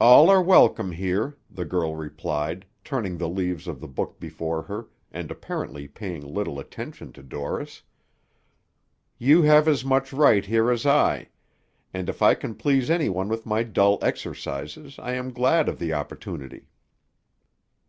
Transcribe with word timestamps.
"All 0.00 0.30
are 0.30 0.40
welcome 0.40 0.92
here," 0.92 1.36
the 1.50 1.64
girl 1.64 1.96
replied, 1.96 2.64
turning 2.84 3.18
the 3.18 3.28
leaves 3.28 3.66
of 3.66 3.80
the 3.80 3.88
book 3.88 4.20
before 4.20 4.62
her, 4.62 4.86
and 5.10 5.32
apparently 5.32 5.88
paying 5.88 6.24
little 6.24 6.60
attention 6.60 7.10
to 7.14 7.24
Dorris. 7.24 7.82
"You 9.18 9.42
have 9.42 9.66
as 9.66 9.84
much 9.84 10.12
right 10.12 10.46
here 10.46 10.70
as 10.70 10.86
I, 10.86 11.30
and 11.92 12.08
if 12.08 12.22
I 12.22 12.34
can 12.34 12.54
please 12.54 12.88
anyone 12.88 13.28
with 13.28 13.46
my 13.46 13.64
dull 13.64 13.98
exercises, 14.00 14.96
I 15.00 15.14
am 15.14 15.32
glad 15.32 15.68
of 15.68 15.80
the 15.80 15.92
opportunity." 15.92 16.68